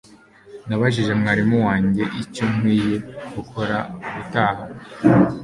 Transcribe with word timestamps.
Nabajije 0.67 1.11
mwarimu 1.19 1.57
wanjye 1.67 2.03
icyo 2.21 2.43
nkwiye 2.53 2.95
gukora 3.35 3.77
ubutaha 4.07 4.63